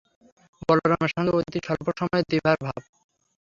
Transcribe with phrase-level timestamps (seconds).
[0.61, 2.81] বলরামের সঙ্গে অতি অল্প সময়ে দিপার ভাব।